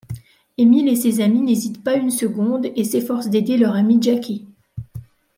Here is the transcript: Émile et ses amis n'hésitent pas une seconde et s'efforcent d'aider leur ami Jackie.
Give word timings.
Émile 0.57 0.87
et 0.89 0.95
ses 0.95 1.21
amis 1.21 1.41
n'hésitent 1.43 1.83
pas 1.83 1.93
une 1.93 2.09
seconde 2.09 2.65
et 2.75 2.83
s'efforcent 2.83 3.29
d'aider 3.29 3.55
leur 3.57 3.75
ami 3.75 3.99
Jackie. 4.01 4.47